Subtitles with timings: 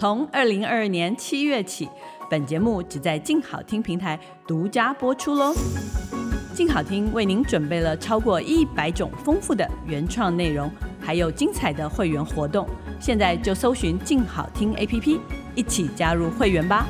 [0.00, 1.86] 从二零二二年七月起，
[2.30, 5.52] 本节目只在静好听平台独家播出喽。
[6.54, 12.66] 静好听为您准备了超过一百种丰富的原创内容，还有精彩的会员活动。
[12.98, 15.20] 现在就搜寻静好听 APP，
[15.54, 16.86] 一起加入会员吧。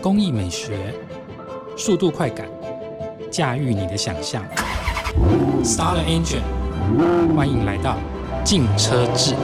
[0.00, 0.94] 工艺美学，
[1.76, 2.48] 速度快感，
[3.30, 4.42] 驾驭你的想象。
[5.62, 6.40] Star Engine，
[7.36, 7.98] 欢迎来到
[8.44, 9.34] 静车志。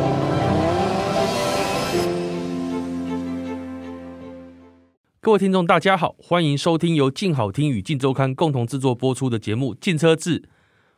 [5.20, 10.40] 各位听众，大家好，欢迎收听由静好听与静周刊共同制作播出的节目《静车志》，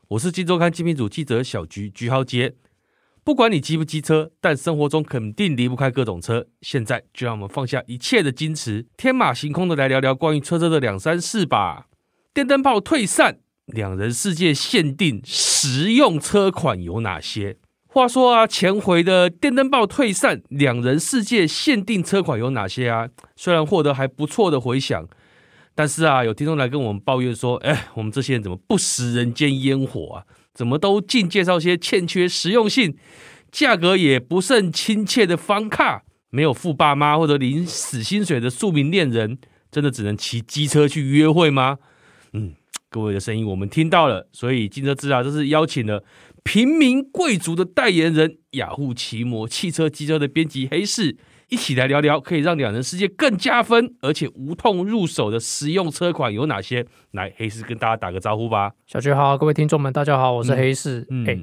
[0.09, 2.55] 我是静周刊精品组记者小菊菊豪杰。
[3.23, 6.47] 不管你机不机车，但生活中肯定离不开各种车。
[6.63, 11.89] 现在就让我们放下一切的矜持，天马行空的来聊聊关于车车的两三事吧。
[12.33, 17.59] 电灯泡退散，两人世界限定实用车款有哪些？
[17.93, 23.09] 话说啊，前回的电灯泡退散，两人世界限定车款有哪些啊？
[23.35, 25.09] 虽然获得还不错的回响，
[25.75, 30.23] 但是啊，有听众来跟我们抱怨说：“哎，我们这些人怎么不食人间烟火啊？
[30.55, 32.97] 怎么都尽介绍些欠缺实用性、
[33.51, 36.05] 价格也不甚亲切的房卡？
[36.31, 39.37] 没有富爸妈或者领死薪水的庶民恋人，
[39.73, 41.79] 真的只能骑机车去约会吗？”
[42.35, 42.55] 嗯，
[42.89, 46.05] 各位的声音我们听到了，所以金车志啊，这是邀请了。
[46.43, 51.17] 平民贵族的代言人，雅虎奇摩汽车机车的编辑黑市，
[51.49, 56.87] 一起来聊聊可以让两人世界更加分，而且无痛入手的实用车款有哪些？
[57.13, 58.73] 来，黑市跟大家打个招呼吧。
[58.87, 61.07] 小菊好，各位听众们，大家好，我是黑市。
[61.11, 61.39] 嗯，欸、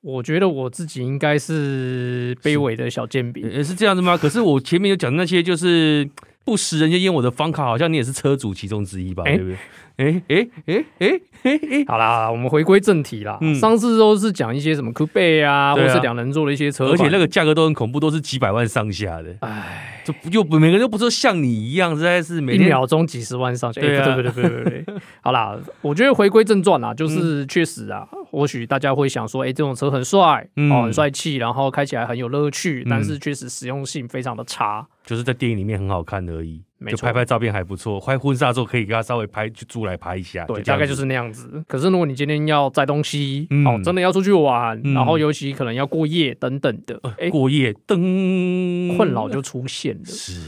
[0.00, 4.16] 我觉得我自己应该是卑微的小贱民，也是这样子吗？
[4.16, 6.08] 可是我前面有讲那些，就是
[6.44, 9.22] 不食人间烟火的方卡，好像你也是车主其中之一吧？
[9.24, 9.58] 欸、对不对？
[10.00, 13.36] 哎哎哎哎哎哎，好啦，我们回归正题啦。
[13.42, 19.36] 嗯、上次都是讲一些什么酷贝啊，啊或是两人座的一些车，而且那个价格都很恐怖，都是几百万上下的。
[19.40, 23.80] 哎，就又不每个人都不是像你一样，实在是每一秒钟几十万上下。
[23.80, 24.84] 对、对对对对。
[25.20, 36.62] 好啦，我觉得回归正传啦，就是确实啊，嗯、或许大家会想说，哎、欸，这种车很帅，嗯、哦，很帅气，然后开起来很有乐趣，但是确实实用性非常的差，就是在电影里面很好看而已。
[36.88, 41.62] 就拍拍照片还不错，拍婚纱照可以给他稍微拍去租来拍一下，对，大概就是那样子。
[41.68, 50.04] 可是如果你今天要载东西，嗯、哦，真的要出去玩，嗯、然后尤其可能要过夜等等的，呃欸、过夜灯，困扰就出现了。
[50.04, 50.40] 是，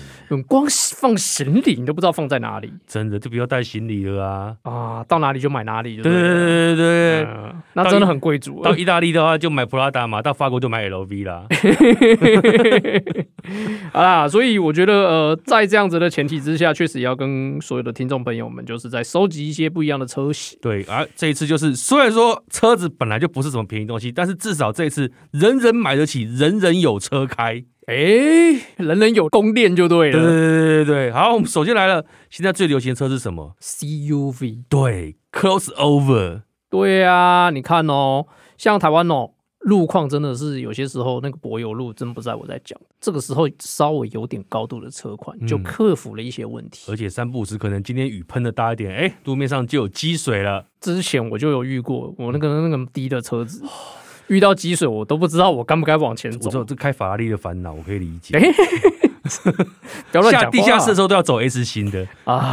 [0.47, 0.65] 光
[0.97, 4.57] 放行李你都不知道放在哪里，真的就不要带行李了啊！
[4.63, 8.63] 啊，到哪里就买哪里就对，对对对对对，嗯、那真的很贵族。
[8.63, 11.47] 到意大利的话就买 Prada 嘛，到法国就买 LV 啦。
[13.93, 16.93] 好啦，所以我觉得呃，在这样子的前提之下，确实。
[17.03, 20.57] 也要跟所有的听众朋友们，就是在收集一些不一样的车型。
[20.63, 30.21] 对，而、啊、这一次就是，虽然说车子本来就不是什么便宜东西，但是至少这一次人人买得起，人人有车开，哎、欸，人人有供电就对了。
[30.21, 34.63] 对对对对对，好，我们首先来了，现在最流行的车是什么？CUV。
[34.69, 36.43] 对，Crossover。
[36.71, 38.27] 对啊，你看哦，
[38.57, 39.31] 像台湾哦。
[39.63, 50.67] 路况真的是有些时候那个柏油路真不在我在讲，这个时候稍微有点高度的车款就克服了一些问题，嗯、而且三不五时可能今天雨喷的大一点，哎，路面上就有积水了。
[50.81, 53.63] 之前我就有遇过，我那个那个低的车子
[54.27, 56.59] 遇到积水，我都不知道我该不该往前走。
[56.59, 58.37] 我这开法拉利的烦恼，我可以理解。
[59.23, 59.53] 欸、
[60.11, 62.53] 不要乱讲，下地下室的时候都要走 S 型的啊，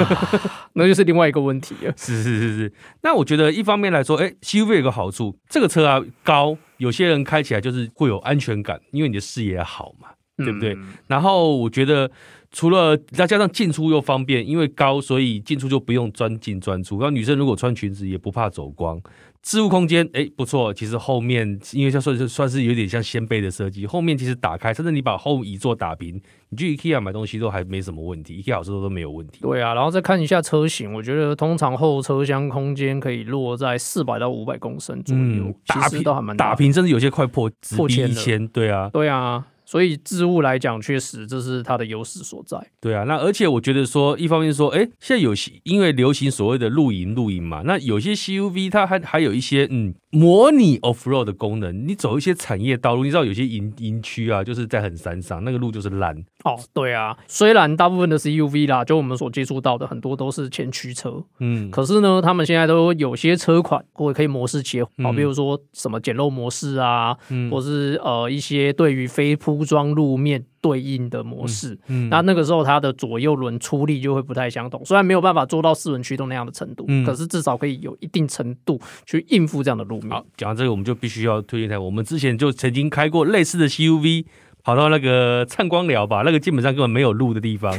[0.74, 1.94] 那就是另外一个问题了。
[1.98, 6.58] 是是是是，那我觉得一方面来说，哎，CUV 有个好处，这个车啊高。
[6.78, 10.08] 有些人开起来就是会有安全感，因为你的视野好嘛，
[10.38, 10.74] 对不对？
[10.76, 12.10] 嗯、然后我觉得
[12.52, 16.98] 除了再加上进出又方便，因为高，所以进出就不用钻进钻出。
[17.00, 19.02] 然后女生如果穿裙子也不怕走光。
[19.42, 29.40] 置物空间哎不错，其实后面因为像算是算是有点像掀背的设计，后面其实打开，甚至你把后椅座打平，你去 IKEA 买东西都还没什么问题，IKEA 好像都没有问题。
[29.42, 39.46] 对啊，然后再看一下车型，我觉得通常后车厢空间可以落在四百到五百公升左右，嗯、打平都还蛮大，打平甚至有些快破破千一千，对啊，对啊。
[39.70, 42.58] 所以置物来讲，确实这是它的优势所在。
[42.82, 51.88] 对啊，那而且我觉得说，一方面说，哎，现在有些因为流行所谓的露营露营嘛，那有些 CUV 它还还有一些嗯模拟 off road 的功能。
[51.88, 80.12] 你走一些产业道路，你知道有些营营区啊，就是在很山上，那个路就是烂哦，对啊，虽然大部分的 CUV 啦，就我们所接触到的很多都是前驱车，嗯，可是呢，他们现在都有些车款或可以模式切换，好、嗯，比如说什么简陋模式啊，嗯、或是呃一些对于非铺装路面对应的模式，嗯，那那个时候它的左右轮出力就会不太相同，虽然没有办法做到四轮驱动那样的程度，嗯，可是至少可以有一定程度去应付这样的路面。
[80.12, 84.26] 好，讲到这个，我们就必须要推荐一台，我们之前就曾经开过类似的 CUV。
[84.62, 87.72] 跑到那个灿光寮吧，那个基本上根本没有路的地方，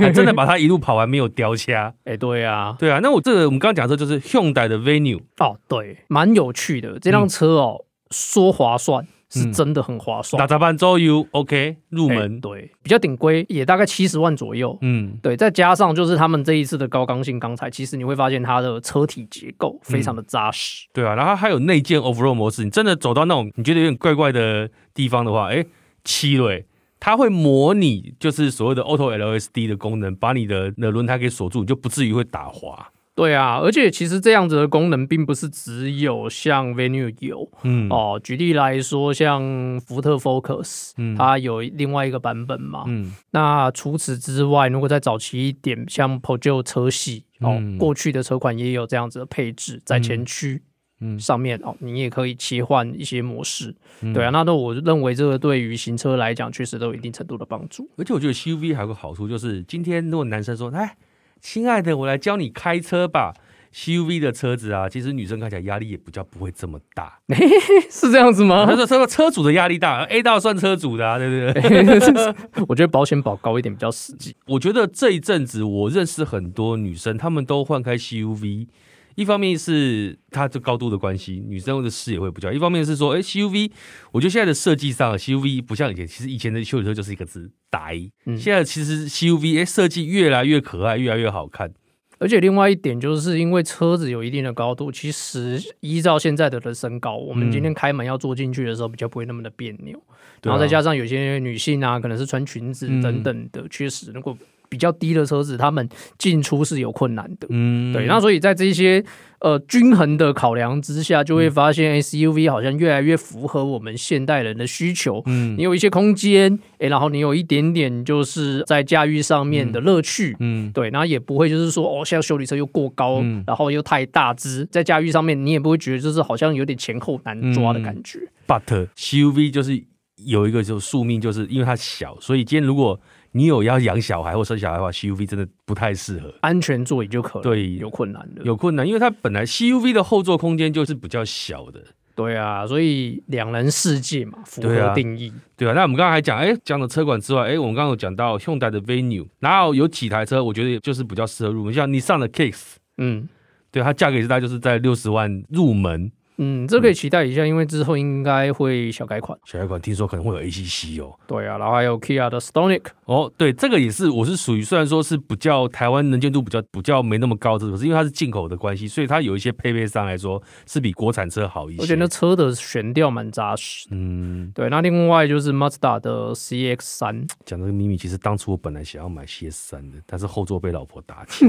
[0.00, 1.92] 还真的把它一路跑完没有掉掐。
[2.04, 3.00] 哎、欸，对啊，对啊。
[3.02, 9.06] 那我这个我们刚刚讲的就是 Hyundai 的 Venue 哦，对，蛮有趣的这辆车哦，嗯、说划算
[9.40, 10.38] 是真的很划算。
[10.38, 14.76] 打杂班周游 OK 入门、欸，对，比较顶规，也大概七十万左右。
[14.82, 20.90] 嗯，对，再加上就是他们这一次的高刚性钢材，其实你会发现它的车体结构非常的扎实、嗯。
[20.92, 25.66] 对啊，然后还有内建 Offroad 模式，你真的走到那种你觉得有点怪怪的地方的话，哎、欸。
[26.04, 26.66] 七类，
[26.98, 32.90] 它会模拟就是所谓的 Auto LSD 的功能，把你的的轮胎给锁住，你就不至于会打滑。
[33.14, 50.54] 对啊，而且其实这样子的功能并不是只有像 Venue 有，嗯哦，举例来说，像福特 Focus，嗯，它有另外一个版本嘛，嗯，那除此之外，如果再早期一点，像 Peugeot 车系，哦，嗯、过去的车款也有这样子的配置在前驱。
[50.54, 50.62] 嗯
[51.04, 57.90] 嗯，上面哦，你也可以切换一些模式，嗯、对啊，那那我认为这个对于行车来讲，确实都有一定程度的帮助。
[57.96, 60.96] 而且我觉得 CUV 还有个好处，就是今天如果男生说，哎，
[61.42, 63.34] 亲爱的，我来教你开车吧
[63.74, 67.18] ，CUV 的车子啊，其实女生看起来压力也比较不会这么大，
[67.90, 68.64] 是这样子吗？
[68.64, 72.34] 他说车车主的压力大，A 道算车主的啊，对不对？
[72.68, 74.36] 我觉得保险保高一点比较实际。
[74.46, 78.68] 我觉得这一阵子我认识很多女生，她们都换开 CUV。
[79.14, 83.70] 一方面是它这高度的关系，女生的视野会比较；一方面是说，哎、欸，CUV，
[84.10, 91.72] 我觉得现在的设计上，CUV 不像以前，其实以前的休旅车就是一个字呆，嗯、现在其实 CUV 哎设计越来越可爱，越来越好看。
[92.18, 99.98] 而且另外一点就是因为车子有一定的高度，其实依照现在的人身高，我们今天开门要坐进去的时候比较不会那么的别扭。
[99.98, 100.14] 嗯、
[100.44, 104.36] 然后再加上有些女性啊，可能是穿裙子等等的，确、嗯、实如果。
[104.72, 105.86] 比较低的车子，他们
[106.16, 107.46] 进出是有困难的。
[107.50, 108.06] 嗯，对。
[108.06, 109.04] 那所以在这些
[109.40, 115.22] 呃均衡的考量之下，就会发现 SUV 好像越来越符合我们现代人的需求。
[115.26, 120.34] 嗯，你有一些空间，哎，然后你有一点点就是在驾驭上面的乐趣。
[120.40, 120.88] 嗯，对。
[120.88, 128.20] 然后也不会就是说哦，像修理车又过高，嗯、然后又太大只，在驾驭上面你也不会觉得就是好像有点前后难抓的感觉。
[128.20, 129.84] 嗯、But SUV 就是
[130.24, 132.98] 有一个就宿命，就是因为它小，所以今天如果
[133.32, 136.32] 你有要养小孩或生小孩的话，CUV 真的不太适合。
[136.42, 141.82] 安全座椅就可能对有困难的，有困难，因为它本来 CUV 的后座空间就是比较小的。
[142.14, 145.32] 对啊，所以两人世界嘛，符合定义。
[145.56, 153.26] 对啊，那我们刚才还讲，哎，讲了车款之外，哎，我们刚刚有讲到 Hyundai 的 Venue，然后有几台车，我觉得就是比较适合入门，像 Nissan 的 Kicks，嗯，
[153.70, 156.12] 对，它价格也是大概就是在六十万入门。
[156.38, 159.38] 嗯，这可以期待一下，因为之后应该会小改款。
[159.44, 161.14] 小改款听说可能会有 ACC 哦。
[161.26, 162.82] 对啊，然后还有 Kia 的 Stonic。
[163.04, 171.82] 哦，对，这个也是，我是属于虽然说是比较台湾能见度比较比较没那么高的，可是因为它是进口的关系，所以它有一些配备上来说是比国产车好一些。
[171.82, 173.86] 而且那车的悬吊蛮扎实。
[173.90, 174.68] 嗯，对。
[174.70, 177.26] 那另外就是 Mazda 的 CX 三。
[177.44, 181.46] 讲这个秘密，其实当初我本来想要买 CX 三的，但是后座被老婆打起。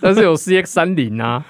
[0.00, 1.44] 但是有 CX 三零啊。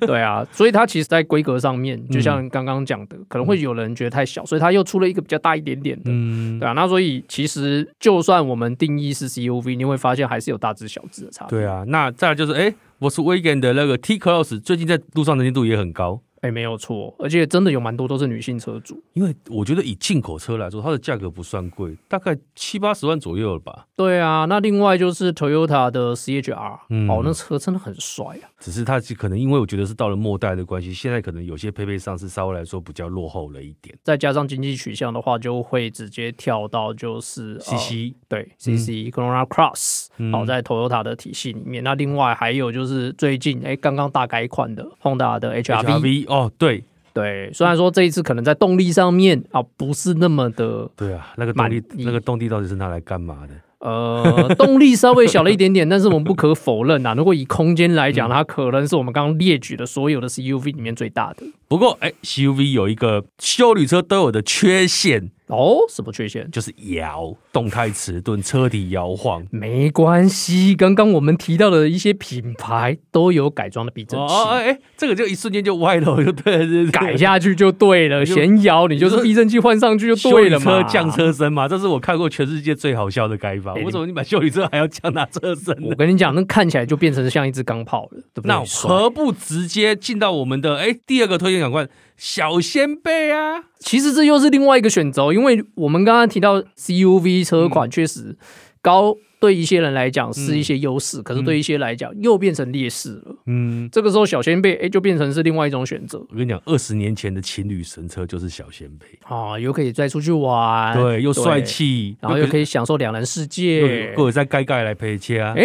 [0.00, 6.72] 对啊，所以它其实，在规格上面，就像刚刚讲的，嗯、可能会有人觉得太小，所以它又出了一个比较大一点点的，嗯、对啊。
[6.72, 11.58] 那所以其实，就算我们定义是 CUV，你会发现还是有大只小只的差别。
[11.58, 16.20] 对啊，那再来就是，哎，Volkswagen 的那个 T-Cross 最近在路上能见度也很高。
[16.40, 23.86] 哎、欸，没有错，而且真的有蛮多都是女性车主，因为我觉得以进口车来说，它的价格不算贵，大概七八十万左右了吧。
[23.96, 28.46] 对啊，那另外就是 Toyota 的 CHR，、嗯、哦，那车真的很帅啊。
[28.60, 33.96] 只是它可能因为我觉得是到了末代的关系，现在可能有些配备上是稍微来说比较落后了一点。
[34.04, 41.82] 再加上经济取向的话，就会直接跳到就是 CC，、呃、对 CC Corolla Cross，好、嗯、在 Toyota 的体系里面。
[41.82, 46.27] 那另外还有就是最近哎刚刚大改款的 Honda 的 HRV。
[46.28, 53.54] 哦，对对，虽然说这一次可能在动力上面啊不是那么的，对啊，那个动力那个动力到底是拿来干嘛的？
[53.80, 61.44] 呃，动力稍微小了一点点， 但是我们不可否认啊，如果以空间来讲，它可能是我们刚刚列举的所有的 CUV 里面最大的。
[61.68, 66.48] 不过，哎，CUV 有一个修旅车都有的缺陷，哦，什么缺陷？
[66.50, 69.46] 就是摇，动态迟钝，车体摇晃。
[69.50, 74.34] 没关系，刚刚我们提到的一些品牌都有改装的避震器。
[74.34, 78.24] 哦，哎、欸，这个就一瞬间就歪了，就对了，改下去就对了。
[78.24, 80.64] 嫌摇，你就是避震器换上去就对了嘛。
[80.64, 83.74] 车降车身嘛，这是我看过全世界最好笑的改法。
[83.74, 85.74] 为、欸、什么你把修理车还要降它车身？
[85.82, 88.48] 我跟你讲，那看起来就变成像一只钢炮了，对不对？
[88.48, 91.88] 那何不直接进到我们的哎、欸、第二个推荐感官？
[92.18, 98.36] 小掀背啊，其实这又是另外一个选择，因为我们刚刚提到 CUV 车款确实
[98.82, 99.16] 高。
[99.40, 103.36] 对一些人来讲是一些优势，嗯、可是对一些来讲又变成劣势了。
[103.46, 106.18] 嗯，这个时候小先贝哎，就变成是另外一种选择。
[106.28, 115.54] 我跟你讲，二十年前的情侣神车就是小先贝啊，又可以再出去玩，对，又帅气，然后又可以享受两人世界，或者在盖盖来陪车啊。
[115.56, 115.64] 哎，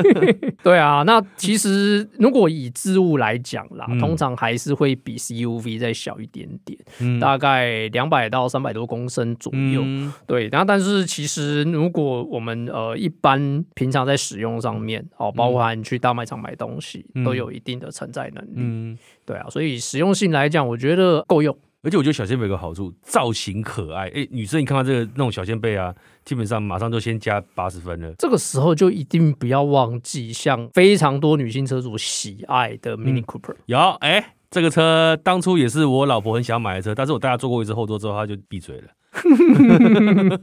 [0.62, 9.82] 对啊，那其实如果以置物来讲啦、嗯，通常还是会比 CUV 再小一点点，嗯、大概两百到三百多公升左右。
[9.84, 12.96] 嗯、对，然后但是其实如果我们呃。
[13.02, 18.52] 一般平常在使用上面，哦，包括你去大卖场买东西，嗯、都有一定的承载能力。
[18.56, 21.56] 嗯，对啊，所以实用性来讲，我觉得够用。
[21.82, 24.08] 而且我觉得小鲜贝有个好处，造型可爱。
[24.10, 25.92] 哎，女生你看到这个那种小鲜贝啊，
[26.24, 28.14] 基本上马上就先加八十分了。
[28.18, 33.62] 这个时候就一定不要忘记，像非常多女性车主喜爱的 Mini Cooper、嗯。
[33.66, 38.88] 有，哎，这个车当初也是我老婆很想买的车，但是我带她坐过一次后座之后，她就闭嘴了。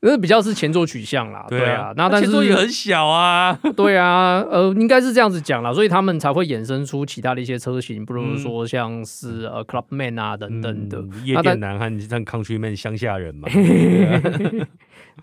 [0.00, 13.48] 那比较是前座取向啦，对啊，对啊，那但是前座也很小啊， 对啊，呃，应该是这样子讲啦，所以他们才会衍生出其他的一些车型，不如说像是呃 Clubman 啊等等的、嗯、夜店男和像 Countryman 乡下人嘛。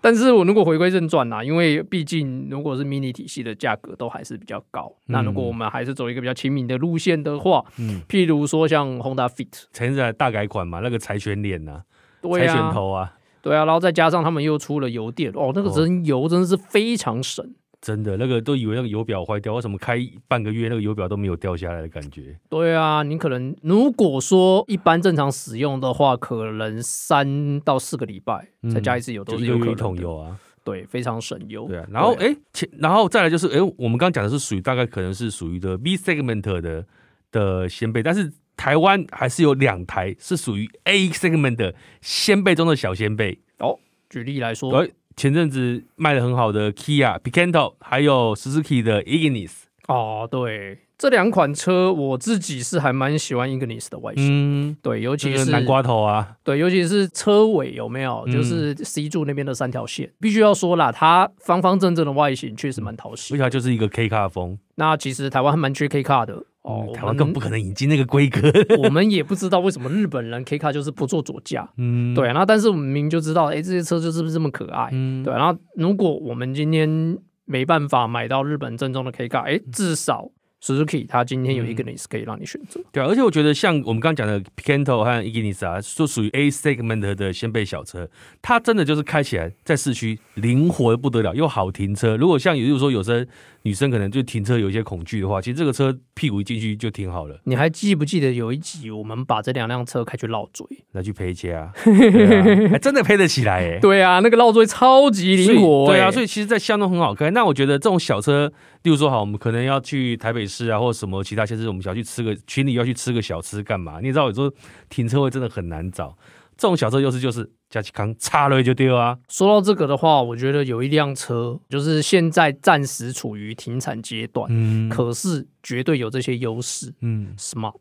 [0.00, 11.82] 但是我如果回归正传啦，因为毕竟如果是 Mini 体系的价格都还是比较高，嗯、那如果我们还是走一个比较亲民的路线的话，嗯，譬如说像 Honda Fit，前阵大改款嘛，那个柴犬脸呐。
[12.22, 13.12] 对啊，头啊，
[13.42, 17.44] 对啊，然后再加上他们又出了油电，哦，那个人油真的是非常省，
[17.80, 19.98] 真的，那个都以为那个油表坏掉，为什么开
[20.28, 22.38] 半个月那个油表都没有掉下来的感觉？
[22.48, 29.72] 对啊，你可能如果说一般正常使用的话，可能三到四个礼拜才加一次油都是有可能。
[29.72, 31.66] 一桶油啊，对，非常省油。
[31.66, 32.32] 对啊，然后哎，
[32.78, 36.86] 然后再来就是哎，我们刚刚讲的是属于大概可能是属于的 B segment 的
[37.32, 38.32] 的先辈，但是。
[38.56, 43.78] 台湾还是有两台是属于 A segment 的先辈中的小先辈哦。
[44.08, 49.52] 举例来说，对，前阵子卖的很好的 Kia Picanto，还有 Suzuki 的 Ignis。
[49.88, 54.28] 哦，对，这两款车我自己是还蛮喜欢 Ignis 的外形。
[54.28, 63.34] 嗯，对，尤其是南瓜头啊，对，尤其是车尾有没有，就是 C 柱那边的三条线，嗯、必须要说啦，它方方正正的外形确实蛮讨喜。
[63.34, 64.56] 而且它就是一个 K car 风。
[64.76, 66.44] 那其实台湾还蛮缺 K car 的。
[66.62, 68.40] 哦，台湾更不可能引进那个规格。
[68.82, 71.68] 我们也不知道为什么日本人 K 卡就是不做左驾。
[71.78, 72.26] 嗯，对。
[72.26, 74.88] 然后，但是我们明明就知道，哎，这些车就是不是这么可爱？
[74.92, 75.32] 嗯，对。
[75.34, 80.30] 然后，如果我们今天没办法买到日本正宗的 K 卡，哎，至少。
[80.64, 82.80] Suzuki，它今天有一个 Ignis 可以让你选择。
[82.92, 88.08] 对啊，而且我觉得像我们刚刚讲的 Picanto 和 Ignis 啊，就属于 A segment 的掀背小车，
[88.40, 92.16] 它真的就是开起来在市区灵活的不得了，又好停车。
[92.16, 93.26] 如果像比如说有些
[93.62, 97.40] 女生可能就停车有一些恐惧的话，其实这个车屁股一进去就停好了。
[97.44, 101.72] 你还记不记得有一集我们把这两辆车开去绕嘴，来去赔钱啊？
[101.74, 103.78] 还、啊、真的赔得起来哎。
[103.82, 105.86] 对啊，那个绕嘴超级灵活。
[105.86, 107.30] 对啊，所以其实，在巷弄很好开。
[107.30, 108.52] 那我觉得这种小车，
[108.82, 110.42] 例如说好，我们可能要去台北。
[110.52, 114.00] 市啊，或者什么其他，城市我们想要去吃个群里要去吃个小吃干嘛？
[114.02, 114.52] 你知道有时候
[114.90, 116.14] 停车位真的很难找，
[116.58, 119.18] 这种小车优势就是加气缸插了就丢啊。
[119.28, 127.72] 说到这个的话，我觉得有一辆车就是现在暂时处于停产阶段，嗯，可是绝对有这些优势，嗯，Smart。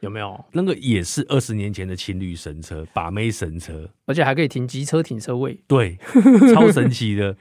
[0.00, 0.44] 有没有？
[0.52, 5.98] 那个也是二十年前的情侣神车，把妹神车，而且还可以停机车停车位，对，
[6.54, 7.36] 超神奇的。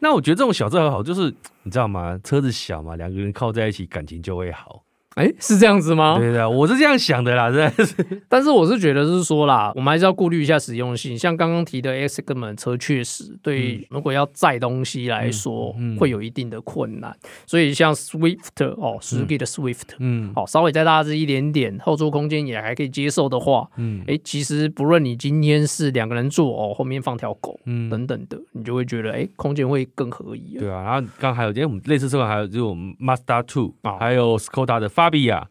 [0.00, 2.20] 那我觉得这种小车很好，就是你知道吗？
[2.22, 4.83] 车子小嘛，两个人靠在一起，感情就会好。
[5.14, 6.18] 哎，是这样子吗？
[6.18, 7.94] 对的，我是这样想的啦，真的是。
[8.28, 11.16] 但是我是觉得是说啦，我们还是要顾虑一下实用性。
[11.16, 17.10] 像刚刚提的 X 根本车，确实对如果要载东西来说，嗯，会有一定的困难。
[17.22, 30.56] 嗯，所以像 Swift 哦，Suzuki 的 Swift，嗯，好，稍微再大只一点点，后座空间也还可以接受的话，嗯，哎，其实不论你今天是两个人坐哦，后面放条狗，嗯，等等的，你就会觉得哎，空间会更合宜。
[30.58, 35.44] 对啊，然后刚刚还有，因为我们类似车款还有这种 Mazda Two 啊，还有 Skoda 的 Fabia。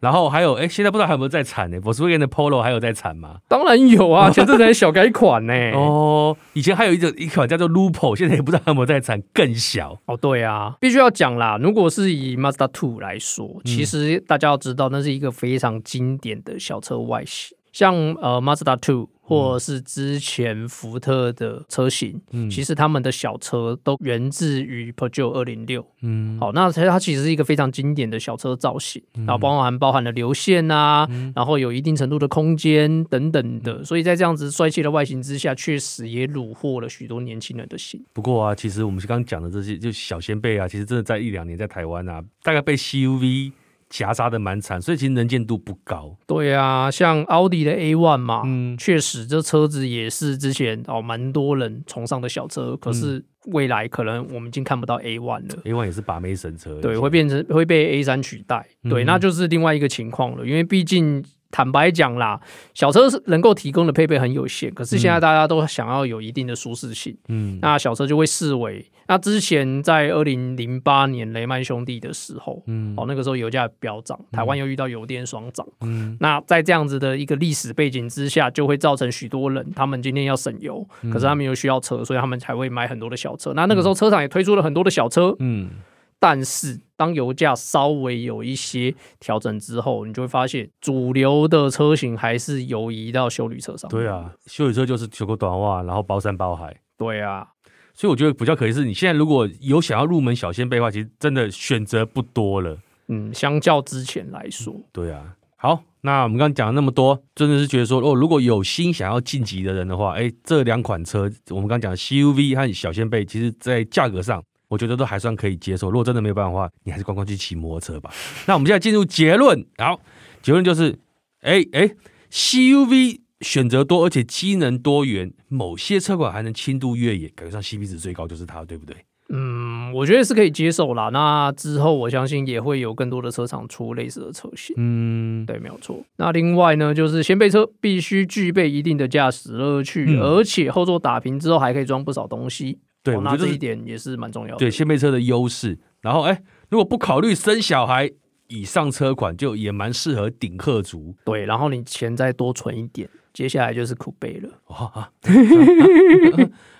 [0.00, 3.38] 然后还有，哎，现在不知道还有没有在产呢？Volkswagen 的 Polo 还有在产吗？
[3.48, 5.52] 当然有啊， 前阵子还小改款呢。
[5.72, 9.98] 哦，以前还有一种一款叫做 Lupo，现在也不知道还有没有在产，更小。
[10.06, 11.58] 哦，对啊，必须要讲啦。
[11.60, 17.57] 如果是以 Mazda Two 来说，其实大家要知道，那是一个非常经典的小车外形。
[17.72, 19.08] 像呃 Mazda Two。
[19.28, 38.02] 或者是之前福特的车型，嗯，其实他们的小车都源自于 Peugeot 二零六，嗯，好，那它其实是一个非常经典的小车造型，嗯、然后包含包含了流线啊，嗯、然后有一定程度的空间等等的，所以在这样子帅气的外形之下，确实也虏获了许多年轻人的心。
[38.14, 43.52] 不过啊，其实我们刚刚讲的这些，就小先辈啊，其实真的在一两年在台湾啊，大概被 CUV。
[43.88, 46.16] 夹杀的蛮惨，所以其实能见度不高。
[46.26, 55.62] 对啊，像奥迪的 A One 嘛，嗯，确实这车子也是之前哦蛮多人崇尚的小车，可是未来可能我们已经看不到 A One 了。
[55.64, 61.24] A One 也是把妹神车，对，会变成会被 A 三取代，对，嗯、那就是另外一个情况了，因为毕竟。
[61.50, 62.40] 坦白讲啦，
[62.74, 68.84] 小车是能够提供的配备很有限，可是现在大家都想要有一定的舒适性，嗯，那小车就会视为。
[69.10, 83.54] 那之前在二零零八年雷曼兄弟的时候，嗯，哦，那个时候油价飙涨，台湾又遇到油电双涨，嗯，那在这样子的一个历史背景之下，就会造成许多人他们今天要省油，可是他们又需要车，所以他们才会买很多的小车。
[83.54, 85.70] 那那个时候车厂也推出了很多的小车，嗯。
[86.20, 93.88] 但是，当油价稍微有一些调整之后，你就会发现主流的车型还是游移到修理车上。
[93.88, 96.76] 对啊，修理车就是球个短袜，然后包山包海。
[96.96, 97.46] 对啊，
[97.94, 102.76] 所以我觉得比较可惜是，你现在如果有想要入门小掀背的话，其实真的选择不多了。
[103.06, 105.34] 嗯，相较之前来说，对啊。
[105.60, 114.42] 好，那我们刚刚讲了那么多，真的是觉得说，哦，如果有心想要晋级的人的话，哎，这两款车，我们刚刚讲的 CUV 和小掀背，其实在价格上。
[114.68, 115.90] 我觉得都还算可以接受。
[115.90, 118.10] 如果真的没有办法的话，你还是乖乖去骑摩托车吧。
[118.46, 119.66] 那我们现在进入结论。
[119.78, 120.00] 好，
[120.42, 120.98] 结论就是，
[121.40, 121.90] 哎哎
[122.30, 128.96] ，CUV 选择多，而且机能多元，某些车款还能轻度越野，感觉上 CP 值最高就是它，对不对？
[129.30, 131.10] 嗯，我觉得是可以接受啦。
[131.10, 134.74] 那之后我相信也会有更多的车厂出类似的车型。
[134.78, 136.02] 嗯，对，没有错。
[136.16, 142.78] 那另外呢，就是掀背车必须具备一定的驾驶乐趣，嗯、而且后座打平之后还可以装不少东西。
[143.12, 144.58] 对，我觉得这一点也是蛮重要的。
[144.58, 145.78] 对，掀背车的优势。
[146.00, 148.10] 然后，哎，如果不考虑生小孩，
[148.48, 151.14] 以上车款就也蛮适合顶客族。
[151.24, 154.50] 对，然后你钱再多存一点，接下来就是酷背了。
[154.66, 155.10] 哇，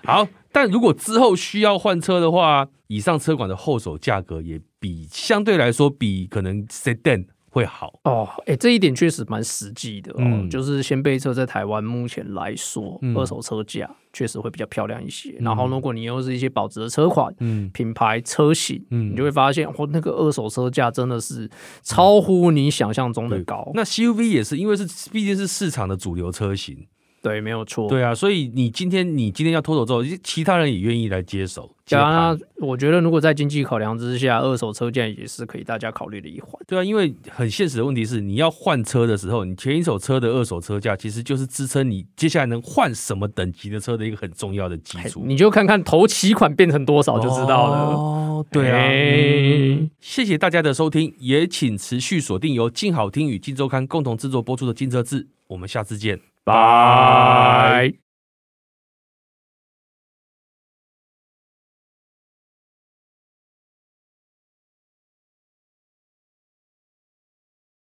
[0.03, 0.27] 好。
[0.51, 7.27] 但如果之后需要换车的话，以上车款的后手价格也比相对来说比可能 Sedan。
[7.49, 10.17] 会好哦，哎、欸，这一点确实蛮实际的哦。
[10.19, 15.35] 嗯、就是掀背车在台湾目前来说，嗯、二手车价确实会比较漂亮一些。
[15.39, 21.49] 嗯、然后，如果你又是一些保值的车款，嗯，品牌车型，嗯，你就会发现，哦，那个二手车价真的是
[21.81, 23.71] 超乎你想象中的高。
[23.73, 26.87] 那 CUV 也是，因为是毕竟是市场的主流车型。
[27.21, 27.89] 对，没有错。
[27.89, 31.75] 对啊，所以你今天你今天要脱手之后，其他人也愿意来接手。
[31.89, 36.51] 当然，我觉得如果在经济考量之下，二手车价也是可以大家考虑的一环。
[36.67, 45.23] 对啊，因为很现实的问题是，你要换车的时候，你前一手车的二手车价其实就是支撑你接下来能换什么等级的车的一个很重要的基础。
[45.25, 47.77] 你就看看头期款变成多少就知道了。
[47.95, 48.87] 哦，对啊。
[48.87, 56.28] 嗯，谢谢大家的收听，也请持续锁定由静好听与静周刊共同制作播出的《金车志》，我们下次见。
[56.49, 58.08] 拜。